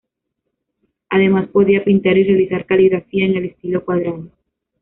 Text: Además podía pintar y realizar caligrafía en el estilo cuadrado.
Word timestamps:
Además 1.09 1.49
podía 1.49 1.83
pintar 1.83 2.17
y 2.17 2.23
realizar 2.23 2.65
caligrafía 2.65 3.27
en 3.27 3.35
el 3.35 3.45
estilo 3.45 3.85
cuadrado. 3.85 4.29